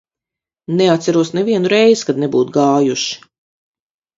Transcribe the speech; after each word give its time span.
Neatceros 0.79 1.31
nevienu 1.39 1.71
reizi, 1.73 2.07
kad 2.07 2.25
nebūtu 2.25 2.57
gājuši. 2.59 3.15